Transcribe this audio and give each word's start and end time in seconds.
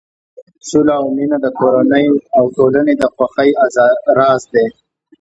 سوله 0.69 0.93
او 1.01 1.05
مینه 1.15 1.37
د 1.43 1.47
کورنۍ 1.59 2.05
او 2.37 2.43
ټولنې 2.55 2.93
د 2.97 3.03
خوښۍ 3.13 3.49
راز 4.17 4.43
دی. 4.53 4.67